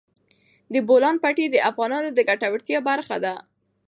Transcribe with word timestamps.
د 0.73 0.75
بولان 0.87 1.15
پټي 1.23 1.45
د 1.51 1.57
افغانانو 1.69 2.09
د 2.13 2.19
ګټورتیا 2.29 2.79
برخه 2.89 3.15
ده. 3.25 3.33